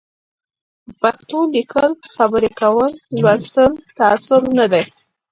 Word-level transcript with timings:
په 0.85 0.93
پښتو 1.01 1.37
لیکل 1.55 1.91
خبري 2.15 2.51
کول 2.61 2.91
لوستل 3.21 3.71
تعصب 3.97 4.41
نه 4.57 4.65
دی 4.71 4.83